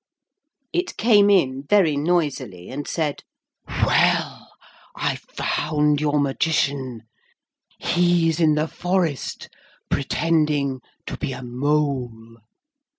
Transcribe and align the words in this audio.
It 0.73 0.97
came 0.97 1.29
in 1.29 1.61
very 1.61 1.95
noisily, 1.95 2.69
and 2.71 2.87
said, 2.87 3.21
'Well, 3.67 4.49
I've 4.95 5.19
found 5.19 6.01
your 6.01 6.19
Magician, 6.19 7.03
he's 7.77 8.39
in 8.39 8.55
the 8.55 8.67
forest 8.67 9.47
pretending 9.91 10.81
to 11.05 11.17
be 11.17 11.33
a 11.33 11.43
mole.' 11.43 12.37